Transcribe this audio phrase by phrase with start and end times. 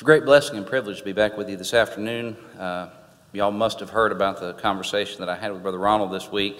[0.00, 2.34] It's a great blessing and privilege to be back with you this afternoon.
[2.58, 2.88] Uh,
[3.34, 6.58] y'all must have heard about the conversation that I had with Brother Ronald this week.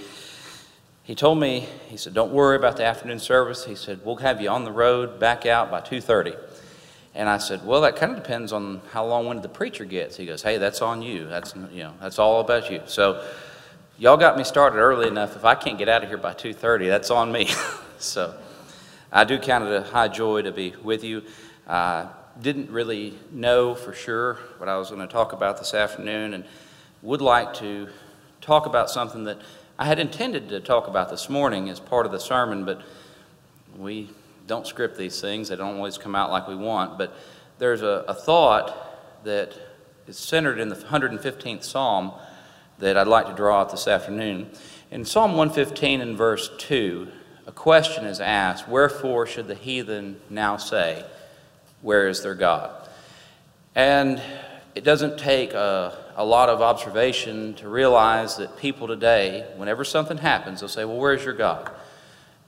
[1.04, 4.42] He told me, he said, "Don't worry about the afternoon service." He said, "We'll have
[4.42, 6.36] you on the road back out by 2:30."
[7.14, 10.26] And I said, "Well, that kind of depends on how long-winded the preacher gets." He
[10.26, 11.26] goes, "Hey, that's on you.
[11.26, 13.24] That's you know, that's all about you." So,
[13.96, 15.34] y'all got me started early enough.
[15.34, 17.48] If I can't get out of here by 2:30, that's on me.
[17.98, 18.34] so,
[19.10, 21.22] I do count it a high joy to be with you.
[21.66, 22.04] Uh,
[22.40, 26.44] didn't really know for sure what I was going to talk about this afternoon and
[27.02, 27.88] would like to
[28.40, 29.38] talk about something that
[29.78, 32.82] I had intended to talk about this morning as part of the sermon, but
[33.76, 34.10] we
[34.46, 35.48] don't script these things.
[35.48, 36.98] They don't always come out like we want.
[36.98, 37.14] But
[37.58, 39.54] there's a, a thought that
[40.06, 42.12] is centered in the 115th Psalm
[42.78, 44.50] that I'd like to draw out this afternoon.
[44.90, 47.08] In Psalm 115 and verse 2,
[47.46, 51.04] a question is asked Wherefore should the heathen now say,
[51.82, 52.88] where is their God?
[53.74, 54.20] And
[54.74, 60.18] it doesn't take a, a, lot of observation to realize that people today, whenever something
[60.18, 61.70] happens, they'll say, Well, where's your God?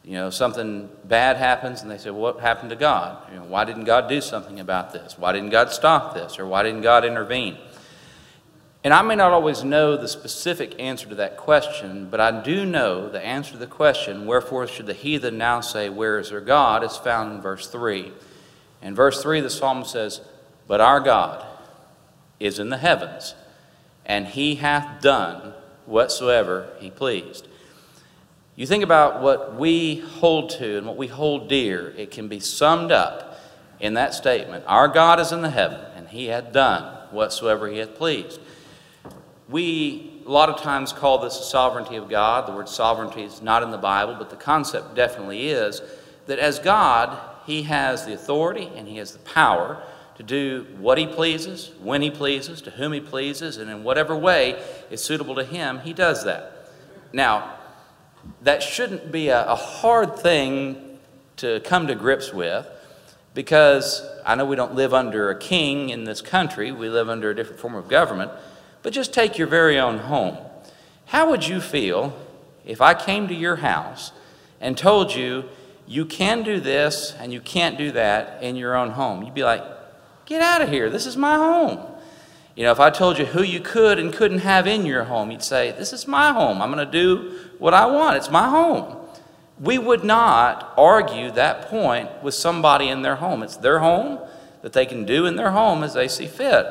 [0.04, 3.30] You know, something bad happens, and they say, well, What happened to God?
[3.30, 5.16] You know, why didn't God do something about this?
[5.16, 6.38] Why didn't God stop this?
[6.38, 7.56] Or why didn't God intervene?
[8.84, 12.66] And I may not always know the specific answer to that question, but I do
[12.66, 16.40] know the answer to the question, Wherefore should the heathen now say, Where is their
[16.40, 16.82] God?
[16.82, 18.12] is found in verse 3.
[18.82, 20.20] In verse 3, the psalmist says,
[20.66, 21.46] But our God
[22.40, 23.34] is in the heavens,
[24.04, 25.54] and he hath done
[25.86, 27.46] whatsoever he pleased.
[28.56, 32.40] You think about what we hold to and what we hold dear, it can be
[32.40, 33.40] summed up
[33.80, 37.78] in that statement Our God is in the heaven, and he hath done whatsoever he
[37.78, 38.40] hath pleased.
[39.48, 42.46] We, a lot of times, call this the sovereignty of God.
[42.46, 45.82] The word sovereignty is not in the Bible, but the concept definitely is
[46.26, 49.82] that as God, he has the authority and he has the power
[50.16, 54.16] to do what he pleases, when he pleases, to whom he pleases, and in whatever
[54.16, 56.68] way is suitable to him, he does that.
[57.12, 57.54] Now,
[58.42, 60.98] that shouldn't be a, a hard thing
[61.38, 62.68] to come to grips with
[63.34, 67.30] because I know we don't live under a king in this country, we live under
[67.30, 68.30] a different form of government,
[68.82, 70.36] but just take your very own home.
[71.06, 72.16] How would you feel
[72.64, 74.12] if I came to your house
[74.60, 75.48] and told you
[75.86, 79.22] you can do this and you can't do that in your own home.
[79.22, 79.62] You'd be like,
[80.26, 80.90] get out of here.
[80.90, 81.92] This is my home.
[82.54, 85.30] You know, if I told you who you could and couldn't have in your home,
[85.30, 86.60] you'd say, This is my home.
[86.60, 88.16] I'm going to do what I want.
[88.16, 88.96] It's my home.
[89.58, 93.42] We would not argue that point with somebody in their home.
[93.42, 94.18] It's their home
[94.60, 96.66] that they can do in their home as they see fit.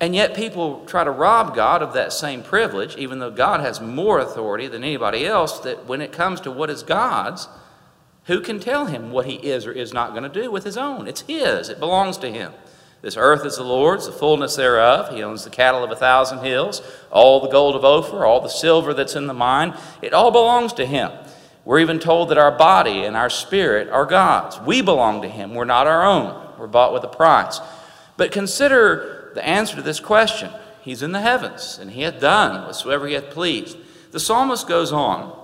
[0.00, 3.80] And yet, people try to rob God of that same privilege, even though God has
[3.80, 7.46] more authority than anybody else, that when it comes to what is God's,
[8.24, 10.76] who can tell him what he is or is not going to do with his
[10.76, 11.06] own?
[11.06, 12.52] It's his, it belongs to him.
[13.02, 15.14] This earth is the Lord's, the fullness thereof.
[15.14, 16.80] He owns the cattle of a thousand hills,
[17.10, 19.76] all the gold of Ophir, all the silver that's in the mine.
[20.00, 21.10] It all belongs to him.
[21.66, 24.58] We're even told that our body and our spirit are God's.
[24.60, 25.54] We belong to him.
[25.54, 26.58] We're not our own.
[26.58, 27.60] We're bought with a price.
[28.16, 30.50] But consider the answer to this question.
[30.80, 33.76] He's in the heavens, and he hath done whatsoever he hath pleased.
[34.12, 35.36] The psalmist goes on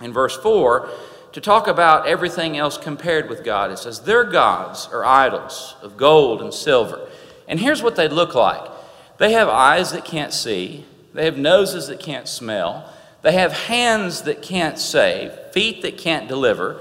[0.00, 0.88] in verse 4
[1.32, 3.70] to talk about everything else compared with God.
[3.70, 7.08] It says, Their gods are idols of gold and silver.
[7.46, 8.70] And here's what they look like
[9.18, 14.22] they have eyes that can't see, they have noses that can't smell, they have hands
[14.22, 16.80] that can't save, feet that can't deliver.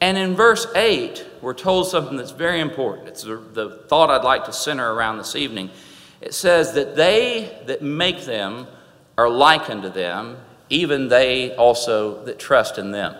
[0.00, 3.08] And in verse 8, we're told something that's very important.
[3.08, 5.70] It's the, the thought I'd like to center around this evening.
[6.20, 8.66] It says that they that make them
[9.16, 13.14] are like unto them, even they also that trust in them.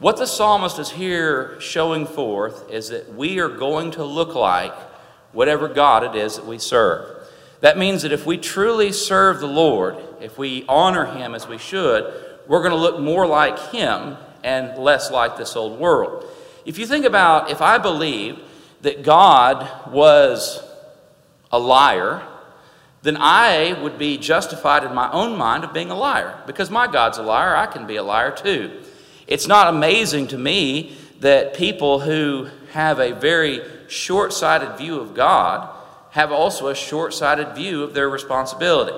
[0.00, 4.72] What the psalmist is here showing forth is that we are going to look like
[5.32, 7.26] whatever God it is that we serve.
[7.60, 11.58] That means that if we truly serve the Lord, if we honor Him as we
[11.58, 12.14] should,
[12.46, 16.24] we're going to look more like Him and less like this old world.
[16.64, 18.40] If you think about if I believed
[18.82, 20.62] that God was
[21.50, 22.22] a liar,
[23.02, 26.40] then I would be justified in my own mind of being a liar.
[26.46, 28.80] Because my God's a liar, I can be a liar too.
[29.28, 35.14] It's not amazing to me that people who have a very short sighted view of
[35.14, 35.68] God
[36.10, 38.96] have also a short sighted view of their responsibility.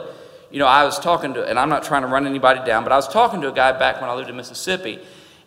[0.52, 2.92] You know, I was talking to, and I'm not trying to run anybody down, but
[2.92, 5.00] I was talking to a guy back when I lived in Mississippi.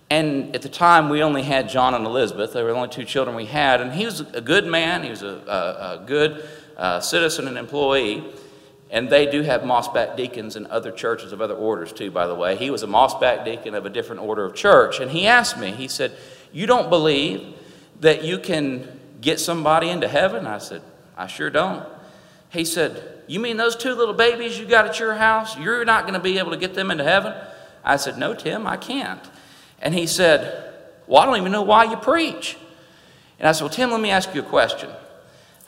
[0.10, 2.52] And at the time, we only had John and Elizabeth.
[2.52, 3.80] They were the only two children we had.
[3.80, 6.46] And he was a good man, he was a, a, a good
[6.76, 8.24] uh, citizen and employee.
[8.94, 12.36] And they do have mossback deacons in other churches of other orders, too, by the
[12.36, 12.56] way.
[12.56, 15.00] He was a mossback deacon of a different order of church.
[15.00, 16.12] And he asked me, he said,
[16.52, 17.56] You don't believe
[18.02, 20.46] that you can get somebody into heaven?
[20.46, 20.84] I said,
[21.18, 21.84] I sure don't.
[22.52, 25.58] He said, You mean those two little babies you got at your house?
[25.58, 27.34] You're not going to be able to get them into heaven?
[27.84, 29.28] I said, No, Tim, I can't.
[29.82, 30.72] And he said,
[31.08, 32.58] Well, I don't even know why you preach.
[33.40, 34.92] And I said, Well, Tim, let me ask you a question.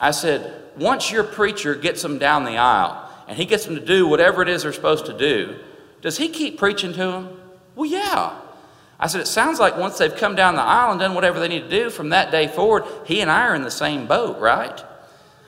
[0.00, 3.84] I said, Once your preacher gets them down the aisle and he gets them to
[3.84, 5.56] do whatever it is they're supposed to do,
[6.00, 7.40] does he keep preaching to them?
[7.74, 8.38] Well, yeah.
[8.98, 11.48] I said, It sounds like once they've come down the aisle and done whatever they
[11.48, 14.38] need to do from that day forward, he and I are in the same boat,
[14.38, 14.84] right?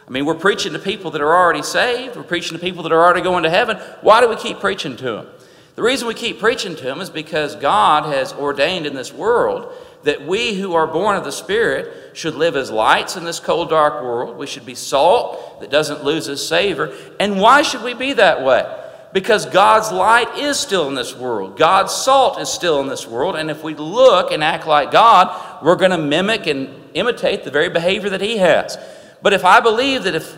[0.07, 2.93] I mean, we're preaching to people that are already saved, we're preaching to people that
[2.93, 3.77] are already going to heaven.
[4.01, 5.27] Why do we keep preaching to them?
[5.75, 9.73] The reason we keep preaching to them is because God has ordained in this world
[10.05, 13.71] that we who are born of the Spirit should live as lights in this cold,
[13.71, 14.37] dark world.
[14.37, 16.95] We should be salt that doesn't lose its savor.
[17.19, 18.65] And why should we be that way?
[19.13, 21.57] Because God's light is still in this world.
[21.57, 23.37] God's salt is still in this world.
[23.37, 27.51] And if we look and act like God, we're going to mimic and imitate the
[27.51, 28.79] very behavior that He has.
[29.23, 30.37] But if I believe that if,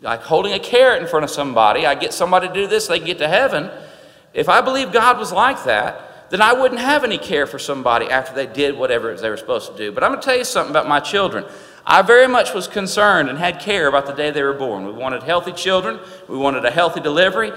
[0.00, 3.00] like holding a carrot in front of somebody, I get somebody to do this, they
[3.00, 3.70] get to heaven
[4.34, 8.06] if I believe God was like that, then I wouldn't have any care for somebody
[8.06, 9.92] after they did whatever they were supposed to do.
[9.92, 11.44] But I'm going to tell you something about my children.
[11.86, 14.84] I very much was concerned and had care about the day they were born.
[14.84, 15.98] We wanted healthy children,
[16.28, 17.50] we wanted a healthy delivery,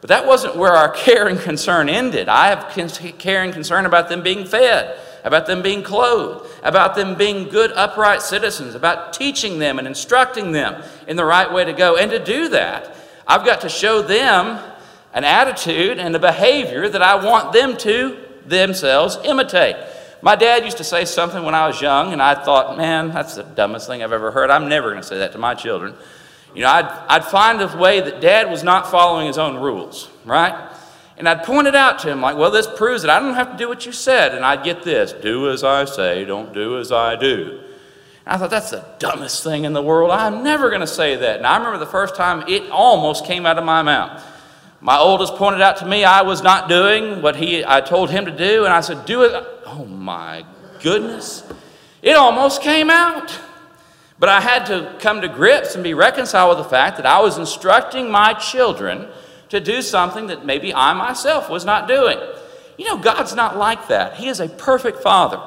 [0.00, 2.28] but that wasn't where our care and concern ended.
[2.28, 2.70] I have
[3.18, 7.70] care and concern about them being fed, about them being clothed, about them being good,
[7.72, 11.96] upright citizens, about teaching them and instructing them in the right way to go.
[11.96, 12.96] And to do that,
[13.26, 14.58] I've got to show them
[15.16, 19.74] an attitude and a behavior that I want them to themselves imitate.
[20.20, 23.36] My dad used to say something when I was young, and I thought, man, that's
[23.36, 24.50] the dumbest thing I've ever heard.
[24.50, 25.94] I'm never going to say that to my children.
[26.54, 30.10] You know, I'd, I'd find a way that dad was not following his own rules,
[30.26, 30.70] right?
[31.16, 33.52] And I'd point it out to him, like, well, this proves that I don't have
[33.52, 34.34] to do what you said.
[34.34, 37.60] And I'd get this do as I say, don't do as I do.
[38.26, 40.10] And I thought, that's the dumbest thing in the world.
[40.10, 41.38] I'm never going to say that.
[41.38, 44.22] And I remember the first time it almost came out of my mouth.
[44.80, 48.26] My oldest pointed out to me I was not doing what he, I told him
[48.26, 49.44] to do, and I said, Do it.
[49.64, 50.44] Oh my
[50.82, 51.44] goodness.
[52.02, 53.38] It almost came out.
[54.18, 57.20] But I had to come to grips and be reconciled with the fact that I
[57.20, 59.08] was instructing my children
[59.50, 62.18] to do something that maybe I myself was not doing.
[62.78, 64.14] You know, God's not like that.
[64.14, 65.40] He is a perfect Father.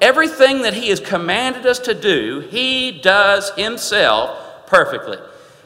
[0.00, 5.18] Everything that He has commanded us to do, He does Himself perfectly.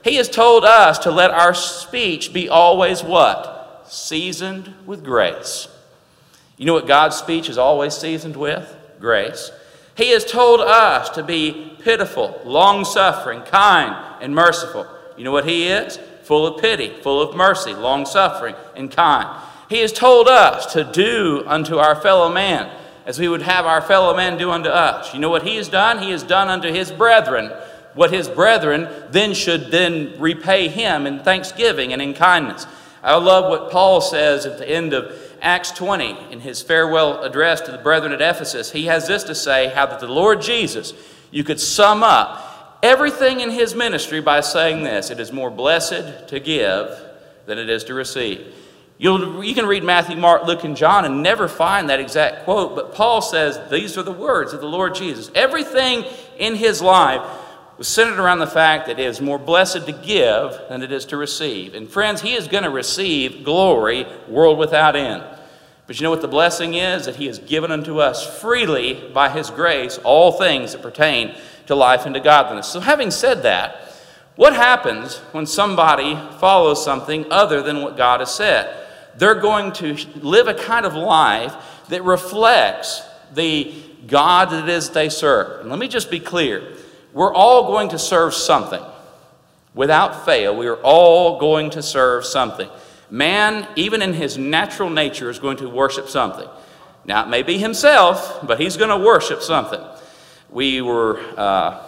[0.03, 3.85] He has told us to let our speech be always what?
[3.87, 5.69] Seasoned with grace.
[6.57, 8.77] You know what God's speech is always seasoned with?
[9.01, 9.51] Grace.
[9.97, 14.87] He has told us to be pitiful, long suffering, kind, and merciful.
[15.17, 15.99] You know what He is?
[16.23, 19.29] Full of pity, full of mercy, long suffering, and kind.
[19.69, 22.71] He has told us to do unto our fellow man
[23.07, 25.13] as we would have our fellow man do unto us.
[25.13, 25.99] You know what He has done?
[26.03, 27.53] He has done unto His brethren
[27.95, 32.67] what his brethren then should then repay him in thanksgiving and in kindness.
[33.03, 37.63] I love what Paul says at the end of Acts 20 in his farewell address
[37.63, 38.71] to the brethren at Ephesus.
[38.71, 40.93] He has this to say how that the Lord Jesus,
[41.31, 46.29] you could sum up everything in his ministry by saying this it is more blessed
[46.29, 46.89] to give
[47.47, 48.55] than it is to receive.
[48.99, 52.75] You'll, you can read Matthew, Mark, Luke, and John and never find that exact quote,
[52.75, 55.31] but Paul says these are the words of the Lord Jesus.
[55.35, 56.05] Everything
[56.39, 57.23] in his life
[57.81, 61.07] was centered around the fact that it is more blessed to give than it is
[61.07, 61.73] to receive.
[61.73, 65.25] And friends, he is going to receive glory, world without end.
[65.87, 67.07] But you know what the blessing is?
[67.07, 71.35] That he has given unto us freely by his grace all things that pertain
[71.69, 72.67] to life and to godliness.
[72.67, 73.77] So, having said that,
[74.37, 78.77] what happens when somebody follows something other than what God has said?
[79.17, 81.55] They're going to live a kind of life
[81.89, 83.01] that reflects
[83.33, 83.73] the
[84.07, 85.63] God that it is they serve.
[85.63, 86.77] And let me just be clear
[87.13, 88.83] we're all going to serve something.
[89.75, 92.69] Without fail, we are all going to serve something.
[93.11, 96.49] Man, even in his natural nature, is going to worship something.
[97.05, 99.81] Now, it may be himself, but he's going to worship something.
[100.51, 101.83] We were, uh,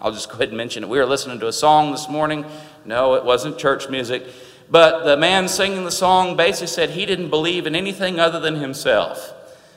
[0.00, 0.88] I'll just go ahead and mention it.
[0.88, 2.44] We were listening to a song this morning.
[2.84, 4.24] No, it wasn't church music.
[4.70, 8.56] But the man singing the song basically said he didn't believe in anything other than
[8.56, 9.34] himself.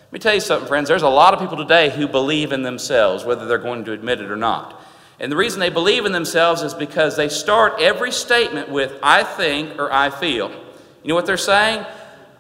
[0.10, 0.88] Let me tell you something, friends.
[0.88, 4.20] There's a lot of people today who believe in themselves, whether they're going to admit
[4.20, 4.82] it or not.
[5.20, 9.24] And the reason they believe in themselves is because they start every statement with, I
[9.24, 10.50] think or I feel.
[10.50, 11.86] You know what they're saying?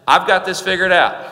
[0.07, 1.31] I've got this figured out.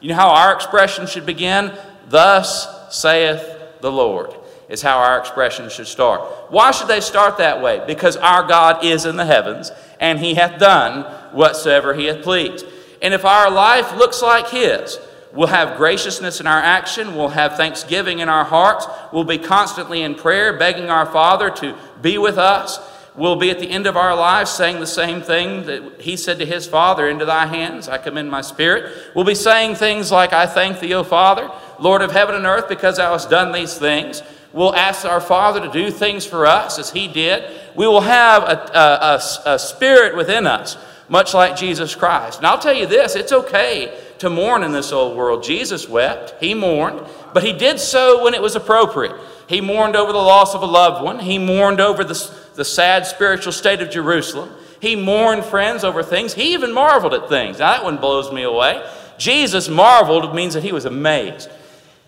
[0.00, 1.70] You know how our expression should begin?
[2.08, 4.34] Thus saith the Lord,
[4.70, 6.50] is how our expression should start.
[6.50, 7.84] Why should they start that way?
[7.86, 11.02] Because our God is in the heavens, and he hath done
[11.34, 12.64] whatsoever he hath pleased.
[13.02, 14.98] And if our life looks like his,
[15.34, 17.16] We'll have graciousness in our action.
[17.16, 18.86] We'll have thanksgiving in our hearts.
[19.12, 22.78] We'll be constantly in prayer, begging our Father to be with us.
[23.16, 26.38] We'll be at the end of our lives saying the same thing that he said
[26.38, 28.92] to his Father Into thy hands I commend my spirit.
[29.14, 31.50] We'll be saying things like, I thank thee, O Father,
[31.80, 34.22] Lord of heaven and earth, because thou hast done these things.
[34.52, 37.44] We'll ask our Father to do things for us as he did.
[37.74, 40.76] We will have a, a, a, a spirit within us,
[41.08, 42.38] much like Jesus Christ.
[42.38, 43.92] And I'll tell you this it's okay
[44.24, 45.44] to mourn in this old world.
[45.44, 49.14] Jesus wept, he mourned, but he did so when it was appropriate.
[49.46, 53.06] He mourned over the loss of a loved one, he mourned over the, the sad
[53.06, 54.50] spiritual state of Jerusalem.
[54.80, 56.34] He mourned, friends, over things.
[56.34, 57.58] He even marveled at things.
[57.58, 58.86] Now, that one blows me away.
[59.18, 61.48] Jesus marveled means that he was amazed.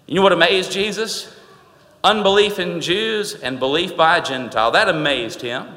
[0.06, 1.34] You know what amazed Jesus?
[2.02, 4.70] Unbelief in Jews and belief by a Gentile.
[4.72, 5.68] That amazed him.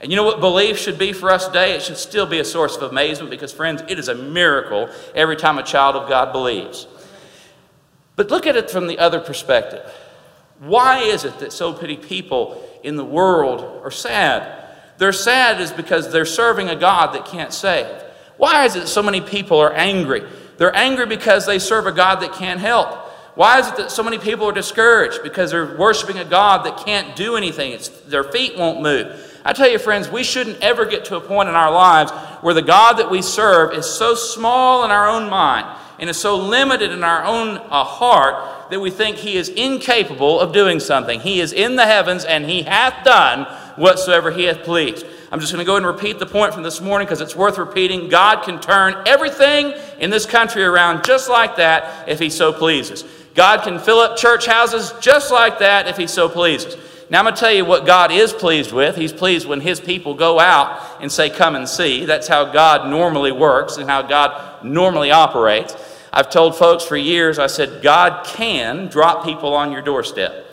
[0.00, 1.74] And you know what belief should be for us today?
[1.74, 5.36] It should still be a source of amazement because, friends, it is a miracle every
[5.36, 6.86] time a child of God believes.
[8.14, 9.90] But look at it from the other perspective.
[10.58, 14.64] Why is it that so many people in the world are sad?
[14.98, 17.86] They're sad is because they're serving a God that can't save.
[18.36, 20.24] Why is it so many people are angry?
[20.56, 22.88] They're angry because they serve a God that can't help.
[23.34, 25.22] Why is it that so many people are discouraged?
[25.22, 27.72] Because they're worshiping a God that can't do anything.
[27.72, 29.35] It's, their feet won't move.
[29.46, 32.10] I tell you, friends, we shouldn't ever get to a point in our lives
[32.42, 35.68] where the God that we serve is so small in our own mind
[36.00, 40.40] and is so limited in our own uh, heart that we think he is incapable
[40.40, 41.20] of doing something.
[41.20, 43.44] He is in the heavens and he hath done
[43.76, 45.06] whatsoever he hath pleased.
[45.30, 47.56] I'm just going to go and repeat the point from this morning because it's worth
[47.56, 48.08] repeating.
[48.08, 53.04] God can turn everything in this country around just like that if he so pleases.
[53.36, 56.76] God can fill up church houses just like that if he so pleases.
[57.08, 58.96] Now, I'm going to tell you what God is pleased with.
[58.96, 62.04] He's pleased when His people go out and say, Come and see.
[62.04, 65.76] That's how God normally works and how God normally operates.
[66.12, 70.46] I've told folks for years, I said, God can drop people on your doorstep.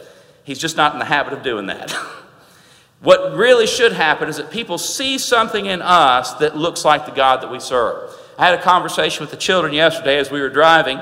[0.43, 1.91] He's just not in the habit of doing that.
[3.01, 7.11] what really should happen is that people see something in us that looks like the
[7.13, 8.11] God that we serve.
[8.37, 10.99] I had a conversation with the children yesterday as we were driving,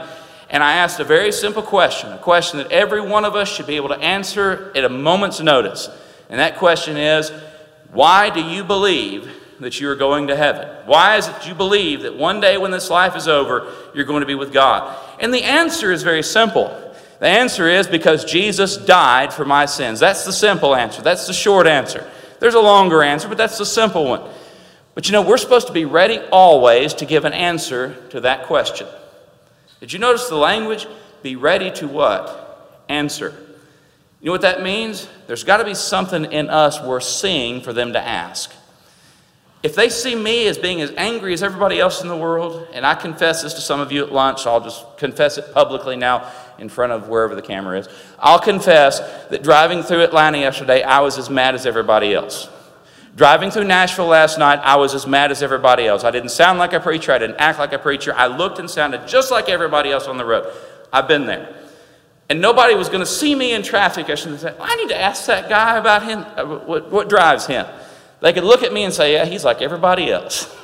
[0.52, 3.68] and I asked a very simple question, a question that every one of us should
[3.68, 5.90] be able to answer at a moment's notice.
[6.30, 7.32] And that question is
[7.92, 9.32] why do you believe
[9.62, 10.68] that you are going to heaven?
[10.86, 14.22] Why is it you believe that one day when this life is over, you're going
[14.22, 14.98] to be with God?
[15.22, 16.68] And the answer is very simple.
[17.20, 20.02] The answer is because Jesus died for my sins.
[20.02, 21.02] That's the simple answer.
[21.02, 22.10] That's the short answer.
[22.40, 24.30] There's a longer answer, but that's the simple one.
[24.96, 28.48] But you know, we're supposed to be ready always to give an answer to that
[28.48, 28.88] question.
[29.82, 30.88] Did you notice the language?
[31.24, 32.84] Be ready to what?
[32.88, 33.34] Answer.
[34.22, 35.10] You know what that means?
[35.26, 38.54] There's got to be something in us worth seeing for them to ask.
[39.64, 42.86] If they see me as being as angry as everybody else in the world, and
[42.86, 46.32] I confess this to some of you at lunch, I'll just confess it publicly now
[46.60, 47.90] in front of wherever the camera is.
[48.20, 52.50] I'll confess that driving through Atlanta yesterday, I was as mad as everybody else.
[53.16, 56.04] Driving through Nashville last night, I was as mad as everybody else.
[56.04, 57.12] I didn't sound like a preacher.
[57.12, 58.14] I didn't act like a preacher.
[58.16, 60.52] I looked and sounded just like everybody else on the road.
[60.94, 61.54] I've been there.
[62.30, 64.10] And nobody was going to see me in traffic.
[64.10, 67.46] I should say, I need to ask that guy about him, uh, what, what drives
[67.46, 67.66] him.
[68.22, 70.56] They could look at me and say, yeah, he's like everybody else.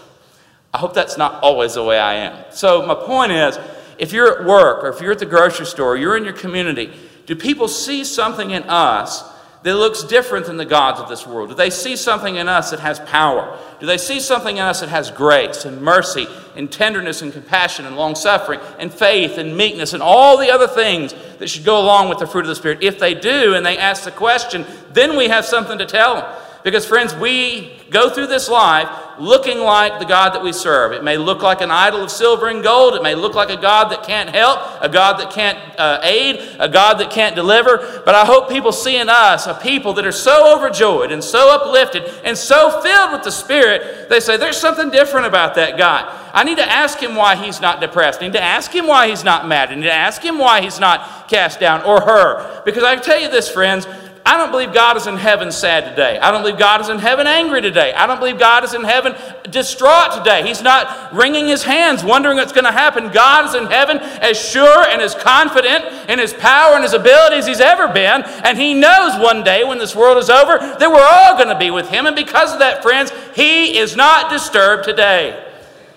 [0.74, 2.46] I hope that's not always the way I am.
[2.52, 3.60] So, my point is
[3.98, 6.34] if you're at work or if you're at the grocery store, or you're in your
[6.34, 6.94] community,
[7.26, 9.24] do people see something in us
[9.64, 11.50] that looks different than the gods of this world?
[11.50, 13.58] Do they see something in us that has power?
[13.80, 17.86] Do they see something in us that has grace and mercy and tenderness and compassion
[17.86, 21.80] and long suffering and faith and meekness and all the other things that should go
[21.82, 22.84] along with the fruit of the Spirit?
[22.84, 26.42] If they do and they ask the question, then we have something to tell them.
[26.68, 30.92] Because, friends, we go through this life looking like the God that we serve.
[30.92, 32.94] It may look like an idol of silver and gold.
[32.96, 36.42] It may look like a God that can't help, a God that can't uh, aid,
[36.60, 38.02] a God that can't deliver.
[38.04, 41.56] But I hope people see in us a people that are so overjoyed and so
[41.56, 46.14] uplifted and so filled with the Spirit, they say, There's something different about that God.
[46.34, 48.22] I need to ask him why he's not depressed.
[48.22, 49.72] I need to ask him why he's not mad.
[49.72, 52.62] I need to ask him why he's not cast down or her.
[52.66, 53.88] Because I tell you this, friends,
[54.28, 56.20] I don't believe God is in heaven sad today.
[56.20, 57.94] I don't believe God is in heaven angry today.
[57.94, 59.16] I don't believe God is in heaven
[59.50, 60.46] distraught today.
[60.46, 63.10] He's not wringing his hands, wondering what's going to happen.
[63.14, 67.38] God is in heaven as sure and as confident in his power and his ability
[67.38, 68.24] as he's ever been.
[68.44, 71.58] And he knows one day when this world is over that we're all going to
[71.58, 72.06] be with him.
[72.06, 75.42] And because of that, friends, he is not disturbed today.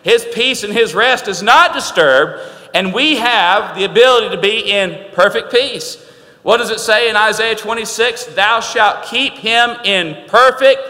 [0.04, 2.48] His peace and his rest is not disturbed.
[2.74, 6.06] And we have the ability to be in perfect peace.
[6.42, 8.26] What does it say in Isaiah 26?
[8.26, 10.80] Thou shalt keep him in perfect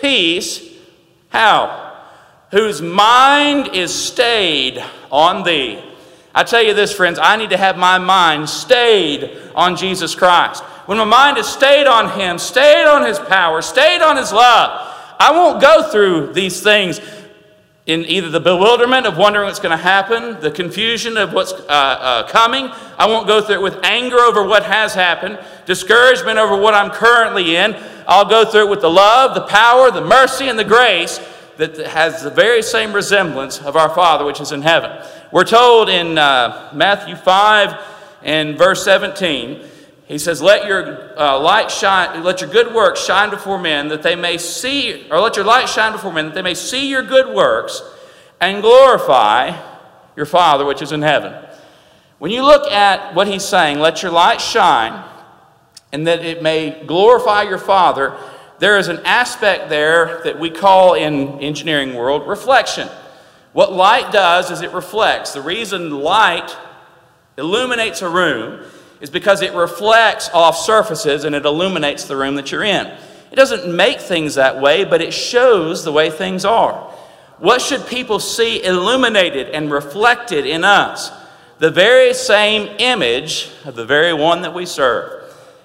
[0.00, 0.68] peace.
[1.30, 1.96] How?
[2.52, 5.82] Whose mind is stayed on thee.
[6.34, 10.62] I tell you this, friends, I need to have my mind stayed on Jesus Christ.
[10.86, 14.86] When my mind is stayed on Him, stayed on His power, stayed on His love,
[15.18, 17.00] I won't go through these things
[17.90, 21.66] in either the bewilderment of wondering what's going to happen, the confusion of what's uh,
[21.68, 22.70] uh, coming.
[22.96, 26.90] I won't go through it with anger over what has happened, discouragement over what I'm
[26.90, 27.74] currently in.
[28.06, 31.18] I'll go through it with the love, the power, the mercy, and the grace
[31.56, 35.04] that has the very same resemblance of our Father which is in heaven.
[35.32, 37.74] We're told in uh, Matthew 5
[38.22, 39.62] and verse 17,
[40.10, 44.02] he says, Let your uh, light shine, let your good works shine before men that
[44.02, 47.04] they may see, or let your light shine before men that they may see your
[47.04, 47.80] good works
[48.40, 49.56] and glorify
[50.16, 51.32] your Father which is in heaven.
[52.18, 55.04] When you look at what he's saying, let your light shine,
[55.92, 58.16] and that it may glorify your Father,
[58.58, 62.88] there is an aspect there that we call in engineering world reflection.
[63.52, 65.34] What light does is it reflects.
[65.34, 66.56] The reason light
[67.38, 68.64] illuminates a room
[69.00, 72.86] is because it reflects off surfaces and it illuminates the room that you're in.
[73.32, 76.74] It doesn't make things that way, but it shows the way things are.
[77.38, 81.10] What should people see illuminated and reflected in us?
[81.58, 85.20] The very same image of the very one that we serve.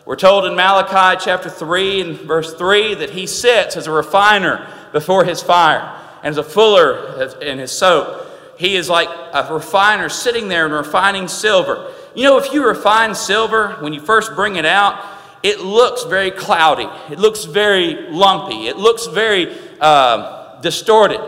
[0.05, 4.67] We're told in Malachi chapter 3 and verse 3 that he sits as a refiner
[4.93, 8.25] before his fire and as a fuller in his soap.
[8.57, 11.91] He is like a refiner sitting there and refining silver.
[12.15, 15.03] You know, if you refine silver, when you first bring it out,
[15.43, 16.87] it looks very cloudy.
[17.11, 18.67] It looks very lumpy.
[18.67, 21.21] It looks very uh, distorted.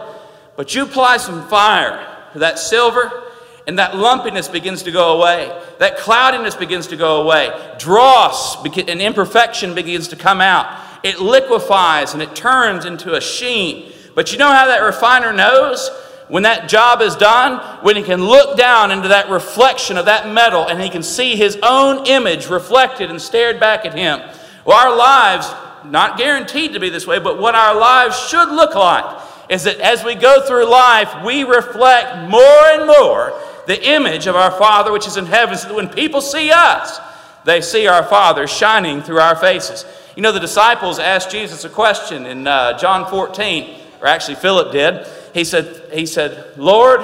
[0.56, 2.03] But you apply some fire
[2.34, 3.24] to that silver,
[3.67, 5.62] and that lumpiness begins to go away.
[5.79, 7.75] That cloudiness begins to go away.
[7.77, 10.82] Dross and imperfection begins to come out.
[11.03, 13.91] It liquefies and it turns into a sheen.
[14.15, 15.89] But you know how that refiner knows?
[16.27, 20.27] When that job is done, when he can look down into that reflection of that
[20.29, 24.19] metal and he can see his own image reflected and stared back at him.
[24.65, 25.49] Well, our lives,
[25.86, 29.80] not guaranteed to be this way, but what our lives should look like is that
[29.80, 34.91] as we go through life, we reflect more and more the image of our Father
[34.91, 36.99] which is in heaven, so that when people see us,
[37.45, 39.86] they see our Father shining through our faces.
[40.17, 44.71] You know, the disciples asked Jesus a question in uh, John 14 or actually Philip
[44.71, 45.07] did.
[45.33, 47.01] He said, he said, Lord,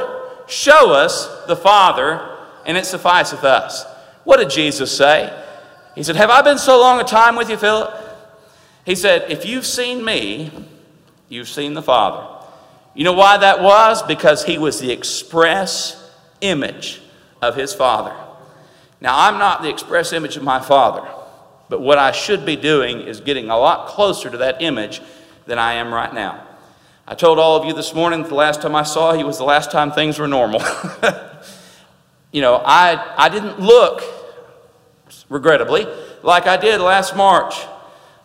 [0.48, 3.86] show us the Father, and it sufficeth us.
[4.24, 5.32] What did Jesus say?
[5.96, 7.94] He said, Have I been so long a time with you, Philip?
[8.86, 10.52] He said, If you've seen me,
[11.30, 12.30] you've seen the Father.
[12.96, 14.04] You know why that was?
[14.04, 16.00] Because he was the express
[16.42, 17.02] image
[17.42, 18.16] of his Father.
[19.02, 21.08] Now, I'm not the express image of my Father,
[21.70, 25.02] but what I should be doing is getting a lot closer to that image
[25.46, 26.48] than I am right now.
[27.06, 29.44] I told all of you this morning the last time I saw you was the
[29.44, 30.62] last time things were normal.
[32.32, 34.02] you know, I, I didn't look,
[35.28, 35.86] regrettably,
[36.22, 37.56] like I did last March.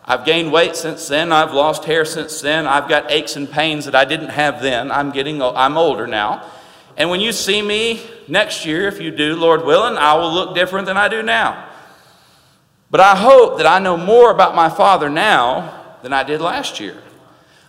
[0.05, 1.33] I've gained weight since then.
[1.33, 2.65] I've lost hair since then.
[2.65, 4.91] I've got aches and pains that I didn't have then.
[4.91, 6.49] I'm getting, I'm older now.
[6.95, 10.55] And when you see me next year, if you do, Lord willing, I will look
[10.55, 11.67] different than I do now.
[12.89, 16.79] But I hope that I know more about my Father now than I did last
[16.79, 16.95] year.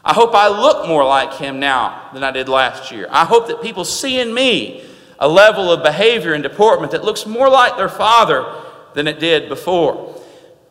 [0.04, 3.06] I hope I look more like him now than I did last year.
[3.10, 4.84] I hope that people see in me
[5.18, 8.62] a level of behavior and deportment that looks more like their father
[8.94, 10.18] than it did before.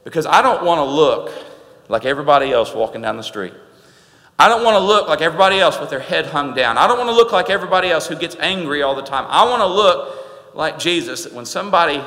[0.04, 1.32] Because I don't want to look
[1.88, 3.54] like everybody else walking down the street.
[4.40, 6.78] I don't want to look like everybody else with their head hung down.
[6.78, 9.26] I don't want to look like everybody else who gets angry all the time.
[9.28, 12.02] I want to look like Jesus that when somebody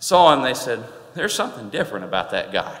[0.00, 2.80] saw him, they said, There's something different about that guy.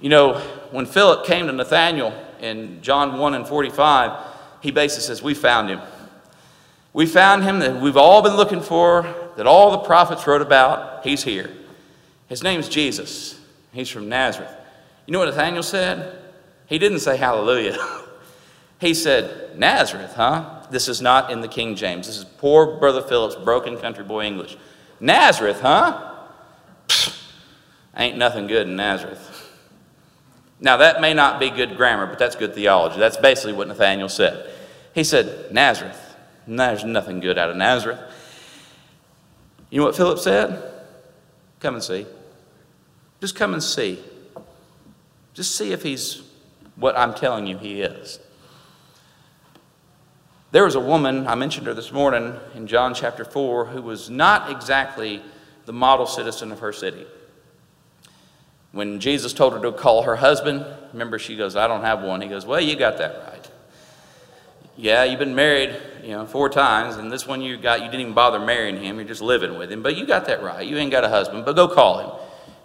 [0.00, 0.34] You know,
[0.70, 4.12] when Philip came to Nathanael in John 1 and 45,
[4.60, 5.80] he basically says, We found him.
[6.92, 9.02] We found him that we've all been looking for,
[9.36, 11.04] that all the prophets wrote about.
[11.04, 11.50] He's here.
[12.28, 13.38] His name's Jesus.
[13.72, 14.50] He's from Nazareth.
[15.04, 16.18] You know what Nathanael said?
[16.66, 17.76] He didn't say hallelujah.
[18.80, 20.62] he said, Nazareth, huh?
[20.70, 22.06] This is not in the King James.
[22.06, 24.56] This is poor Brother Philip's broken country boy English.
[24.98, 26.14] Nazareth, huh?
[26.88, 27.22] Pfft,
[27.96, 29.45] ain't nothing good in Nazareth.
[30.60, 32.98] Now, that may not be good grammar, but that's good theology.
[32.98, 34.50] That's basically what Nathanael said.
[34.94, 36.02] He said, Nazareth.
[36.46, 38.00] There's nothing good out of Nazareth.
[39.68, 40.72] You know what Philip said?
[41.60, 42.06] Come and see.
[43.20, 43.98] Just come and see.
[45.34, 46.22] Just see if he's
[46.76, 48.20] what I'm telling you he is.
[50.52, 54.08] There was a woman, I mentioned her this morning in John chapter 4, who was
[54.08, 55.20] not exactly
[55.66, 57.06] the model citizen of her city.
[58.76, 60.62] When Jesus told her to call her husband,
[60.92, 62.20] remember she goes, I don't have one.
[62.20, 63.50] He goes, Well, you got that right.
[64.76, 68.02] Yeah, you've been married, you know, four times, and this one you got, you didn't
[68.02, 68.96] even bother marrying him.
[68.96, 69.82] You're just living with him.
[69.82, 70.66] But you got that right.
[70.66, 72.10] You ain't got a husband, but go call him.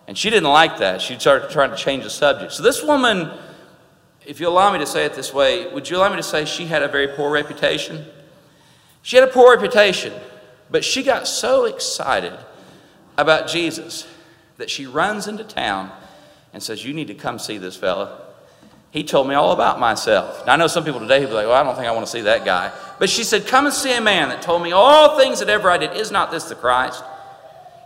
[0.05, 1.01] And she didn't like that.
[1.01, 2.51] She started trying to change the subject.
[2.51, 3.31] So this woman,
[4.25, 6.43] if you allow me to say it this way, would you allow me to say
[6.43, 8.05] she had a very poor reputation?
[9.01, 10.11] She had a poor reputation,
[10.69, 12.37] but she got so excited
[13.17, 14.05] about Jesus
[14.57, 15.89] that she runs into town
[16.53, 18.27] and says, You need to come see this fella.
[18.91, 20.45] He told me all about myself.
[20.45, 22.05] Now, I know some people today who be like, Well, I don't think I want
[22.05, 22.71] to see that guy.
[22.99, 25.69] But she said, Come and see a man that told me all things that ever
[25.69, 25.95] I did.
[25.95, 27.03] Is not this the Christ?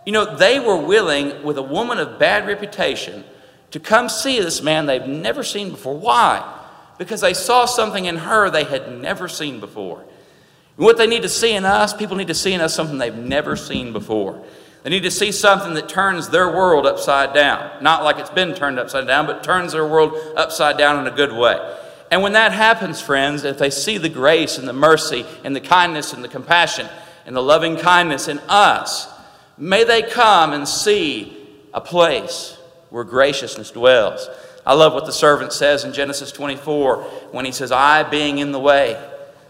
[0.06, 3.24] You know, they were willing, with a woman of bad reputation,
[3.72, 5.98] to come see this man they've never seen before.
[5.98, 6.62] Why?
[6.98, 10.04] Because they saw something in her they had never seen before.
[10.76, 13.16] what they need to see in us, people need to see in us something they've
[13.16, 14.44] never seen before.
[14.86, 17.82] They need to see something that turns their world upside down.
[17.82, 21.16] Not like it's been turned upside down, but turns their world upside down in a
[21.16, 21.58] good way.
[22.12, 25.60] And when that happens, friends, if they see the grace and the mercy and the
[25.60, 26.88] kindness and the compassion
[27.26, 29.12] and the loving kindness in us,
[29.58, 31.36] may they come and see
[31.74, 32.56] a place
[32.92, 34.30] where graciousness dwells.
[34.68, 36.98] I love what the servant says in Genesis 24
[37.32, 39.04] when he says, I being in the way,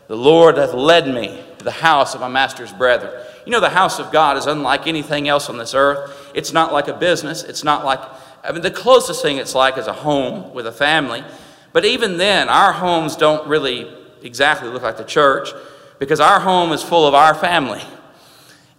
[0.07, 3.21] the Lord hath led me to the house of my master's brethren.
[3.45, 6.31] You know, the house of God is unlike anything else on this earth.
[6.33, 7.43] It's not like a business.
[7.43, 7.99] It's not like,
[8.43, 11.23] I mean, the closest thing it's like is a home with a family.
[11.71, 13.91] But even then, our homes don't really
[14.23, 15.49] exactly look like the church
[15.99, 17.81] because our home is full of our family.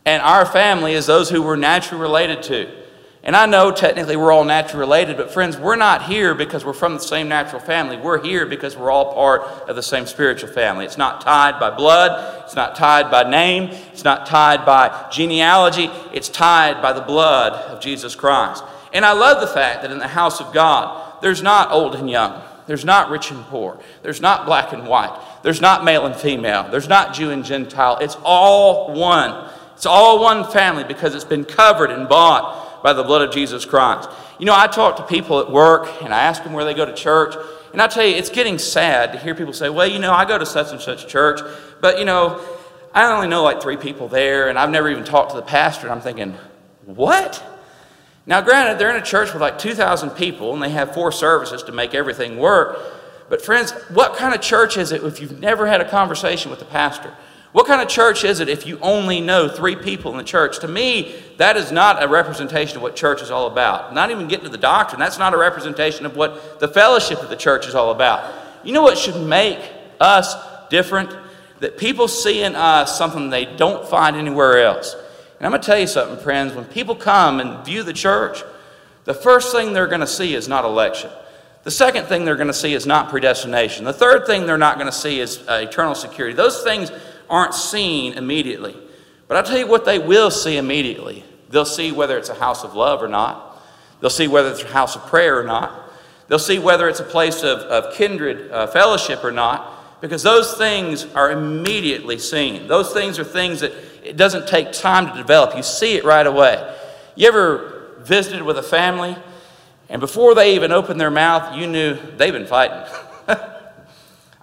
[0.04, 2.85] And our family is those who we're naturally related to.
[3.26, 6.72] And I know technically we're all naturally related, but friends, we're not here because we're
[6.72, 7.96] from the same natural family.
[7.96, 10.84] We're here because we're all part of the same spiritual family.
[10.84, 15.90] It's not tied by blood, it's not tied by name, it's not tied by genealogy,
[16.14, 18.62] it's tied by the blood of Jesus Christ.
[18.92, 22.08] And I love the fact that in the house of God, there's not old and
[22.08, 22.40] young.
[22.68, 23.80] There's not rich and poor.
[24.02, 25.20] There's not black and white.
[25.42, 26.68] There's not male and female.
[26.70, 27.98] There's not Jew and Gentile.
[27.98, 29.50] It's all one.
[29.74, 33.64] It's all one family because it's been covered and bought by the blood of Jesus
[33.64, 34.08] Christ.
[34.38, 36.84] You know, I talk to people at work and I ask them where they go
[36.84, 37.34] to church.
[37.72, 40.24] And I tell you, it's getting sad to hear people say, well, you know, I
[40.24, 41.40] go to such and such church,
[41.80, 42.40] but, you know,
[42.94, 45.88] I only know like three people there, and I've never even talked to the pastor.
[45.88, 46.36] And I'm thinking,
[46.84, 47.44] what?
[48.24, 51.64] Now, granted, they're in a church with like 2,000 people, and they have four services
[51.64, 52.78] to make everything work.
[53.28, 56.60] But, friends, what kind of church is it if you've never had a conversation with
[56.60, 57.12] the pastor?
[57.56, 60.58] What kind of church is it if you only know three people in the church?
[60.58, 63.94] To me, that is not a representation of what church is all about.
[63.94, 67.30] Not even getting to the doctrine, that's not a representation of what the fellowship of
[67.30, 68.30] the church is all about.
[68.62, 69.58] You know what should make
[69.98, 70.36] us
[70.68, 71.16] different?
[71.60, 74.92] That people see in us something they don't find anywhere else.
[75.38, 76.52] And I'm going to tell you something, friends.
[76.52, 78.42] When people come and view the church,
[79.04, 81.08] the first thing they're going to see is not election.
[81.62, 83.86] The second thing they're going to see is not predestination.
[83.86, 86.36] The third thing they're not going to see is uh, eternal security.
[86.36, 86.92] Those things
[87.28, 88.76] aren't seen immediately.
[89.28, 91.24] But I'll tell you what they will see immediately.
[91.50, 93.62] They'll see whether it's a house of love or not.
[94.00, 95.90] They'll see whether it's a house of prayer or not.
[96.28, 100.54] They'll see whether it's a place of, of kindred uh, fellowship or not, because those
[100.54, 102.66] things are immediately seen.
[102.66, 105.56] Those things are things that it doesn't take time to develop.
[105.56, 106.76] You see it right away.
[107.14, 109.16] You ever visited with a family,
[109.88, 112.92] and before they even opened their mouth, you knew they've been fighting?
[113.28, 113.38] I'm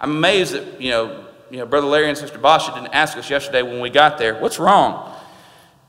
[0.10, 1.23] amazed that, you know,
[1.54, 4.34] you know, Brother Larry and Sister Basha didn't ask us yesterday when we got there,
[4.40, 5.14] what's wrong?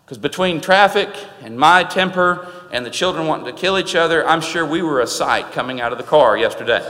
[0.06, 1.10] Because between traffic
[1.42, 5.02] and my temper and the children wanting to kill each other, I'm sure we were
[5.02, 6.88] a sight coming out of the car yesterday.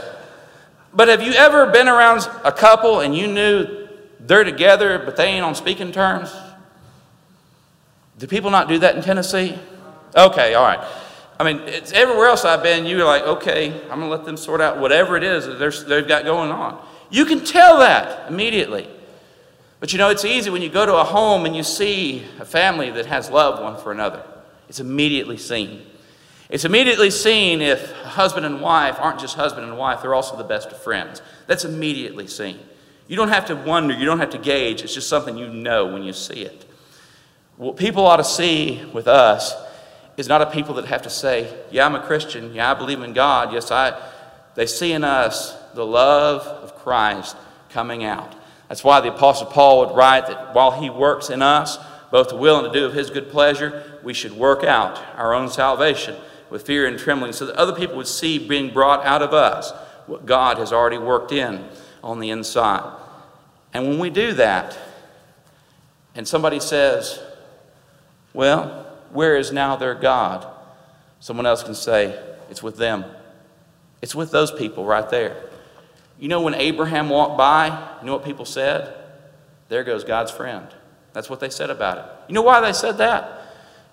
[0.92, 3.88] But have you ever been around a couple and you knew
[4.20, 6.36] they're together, but they ain't on speaking terms?
[8.18, 9.58] Do people not do that in Tennessee?
[10.14, 10.86] Okay, all right.
[11.40, 14.36] I mean, it's everywhere else I've been, you're like, okay, I'm going to let them
[14.36, 16.86] sort out whatever it is that they've got going on.
[17.10, 18.88] You can tell that immediately.
[19.80, 22.44] But you know, it's easy when you go to a home and you see a
[22.44, 24.22] family that has love one for another.
[24.68, 25.82] It's immediately seen.
[26.48, 30.44] It's immediately seen if husband and wife aren't just husband and wife, they're also the
[30.44, 31.20] best of friends.
[31.46, 32.58] That's immediately seen.
[33.08, 35.86] You don't have to wonder, you don't have to gauge, it's just something you know
[35.86, 36.64] when you see it.
[37.56, 39.54] What people ought to see with us
[40.16, 43.02] is not a people that have to say, Yeah, I'm a Christian, yeah, I believe
[43.02, 43.98] in God, yes, I.
[44.56, 47.36] They see in us the love of Christ
[47.70, 48.34] coming out.
[48.68, 51.78] That's why the Apostle Paul would write that while he works in us,
[52.10, 55.34] both to will and to do of his good pleasure, we should work out our
[55.34, 56.16] own salvation
[56.50, 59.72] with fear and trembling so that other people would see being brought out of us
[60.06, 61.64] what God has already worked in
[62.02, 62.98] on the inside.
[63.74, 64.78] And when we do that,
[66.14, 67.20] and somebody says,
[68.32, 70.46] Well, where is now their God?
[71.20, 73.04] Someone else can say, It's with them.
[74.02, 75.36] It's with those people right there.
[76.18, 77.66] You know, when Abraham walked by,
[78.00, 78.94] you know what people said?
[79.68, 80.66] There goes God's friend.
[81.12, 82.04] That's what they said about it.
[82.28, 83.42] You know why they said that?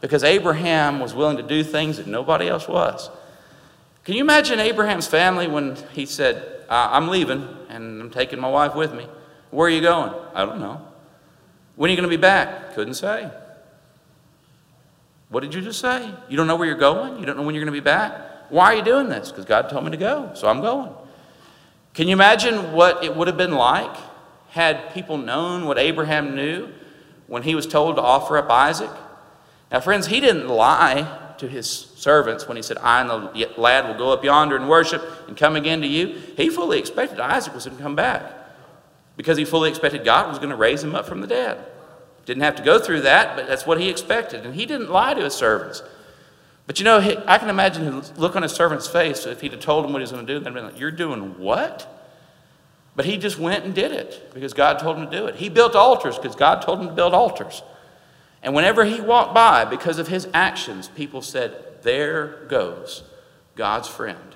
[0.01, 3.09] Because Abraham was willing to do things that nobody else was.
[4.03, 8.75] Can you imagine Abraham's family when he said, I'm leaving and I'm taking my wife
[8.75, 9.07] with me?
[9.51, 10.13] Where are you going?
[10.33, 10.81] I don't know.
[11.75, 12.73] When are you going to be back?
[12.73, 13.31] Couldn't say.
[15.29, 16.13] What did you just say?
[16.29, 17.19] You don't know where you're going?
[17.19, 18.13] You don't know when you're going to be back?
[18.53, 19.31] Why are you doing this?
[19.31, 20.91] Because God told me to go, so I'm going.
[21.95, 23.95] Can you imagine what it would have been like
[24.49, 26.69] had people known what Abraham knew
[27.25, 28.91] when he was told to offer up Isaac?
[29.71, 33.87] Now, friends, he didn't lie to his servants when he said, I and the lad
[33.87, 36.21] will go up yonder and worship and come again to you.
[36.37, 38.23] He fully expected Isaac was going to come back
[39.17, 41.57] because he fully expected God was going to raise him up from the dead.
[42.27, 44.45] Didn't have to go through that, but that's what he expected.
[44.45, 45.81] And he didn't lie to his servants.
[46.65, 49.61] But you know, I can imagine the look on his servant's face if he'd have
[49.61, 51.89] told him what he was going to do, they'd been like, You're doing what?
[52.95, 55.35] But he just went and did it because God told him to do it.
[55.35, 57.63] He built altars because God told him to build altars.
[58.43, 63.03] And whenever he walked by, because of his actions, people said, There goes
[63.55, 64.35] God's friend.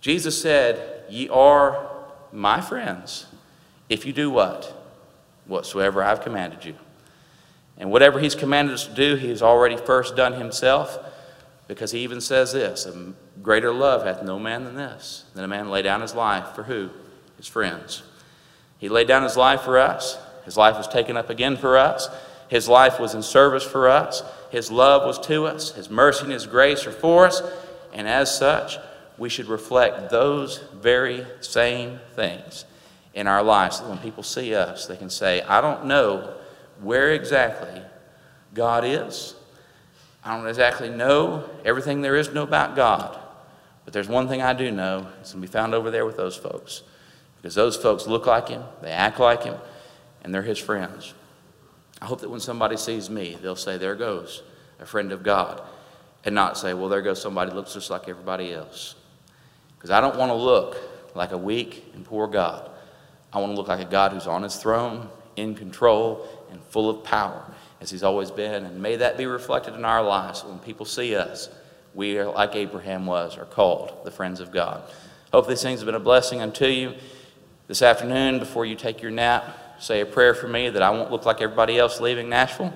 [0.00, 1.88] Jesus said, Ye are
[2.32, 3.26] my friends
[3.88, 4.72] if you do what?
[5.46, 6.74] Whatsoever I've commanded you.
[7.76, 10.98] And whatever he's commanded us to do, he has already first done himself,
[11.66, 15.48] because he even says this A greater love hath no man than this, than a
[15.48, 16.90] man lay down his life for who?
[17.36, 18.02] His friends.
[18.78, 20.18] He laid down his life for us.
[20.44, 22.08] His life was taken up again for us.
[22.48, 24.22] His life was in service for us.
[24.50, 25.72] His love was to us.
[25.72, 27.42] His mercy and His grace are for us.
[27.92, 28.76] And as such,
[29.16, 32.64] we should reflect those very same things
[33.14, 33.78] in our lives.
[33.78, 36.34] So when people see us, they can say, I don't know
[36.80, 37.82] where exactly
[38.52, 39.34] God is.
[40.24, 43.18] I don't exactly know everything there is to know about God.
[43.84, 45.06] But there's one thing I do know.
[45.20, 46.82] It's going to be found over there with those folks.
[47.36, 49.56] Because those folks look like Him, they act like Him,
[50.22, 51.12] and they're His friends.
[52.00, 54.42] I hope that when somebody sees me, they'll say, There goes
[54.80, 55.62] a friend of God,
[56.24, 58.94] and not say, Well, there goes somebody who looks just like everybody else.
[59.76, 60.78] Because I don't want to look
[61.14, 62.70] like a weak and poor God.
[63.30, 66.88] I want to look like a God who's on his throne, in control, and full
[66.88, 67.42] of power,
[67.80, 68.64] as he's always been.
[68.64, 70.44] And may that be reflected in our lives.
[70.44, 71.50] When people see us,
[71.94, 74.82] we are like Abraham was, are called the friends of God.
[75.32, 76.94] Hope these things have been a blessing unto you.
[77.66, 79.44] This afternoon, before you take your nap,
[79.78, 82.72] say a prayer for me that I won't look like everybody else leaving Nashville.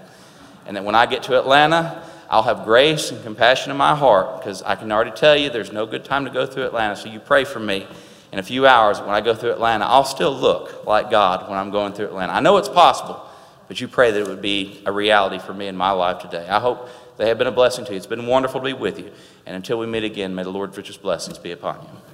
[0.67, 4.39] And that when I get to Atlanta, I'll have grace and compassion in my heart
[4.39, 6.97] because I can already tell you there's no good time to go through Atlanta.
[6.97, 7.87] So you pray for me.
[8.31, 11.59] In a few hours, when I go through Atlanta, I'll still look like God when
[11.59, 12.35] I'm going through Atlanta.
[12.35, 13.27] I know it's possible,
[13.69, 16.49] but you pray that it would be a reality for me in my life today.
[16.49, 17.97] I hope they have been a blessing to you.
[17.97, 19.13] It's been wonderful to be with you.
[19.47, 22.08] And until we meet again, may the Lord's richest blessings be upon you.